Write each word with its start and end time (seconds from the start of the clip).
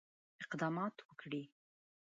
اقدامات 0.43 0.95
وکړي. 1.07 1.43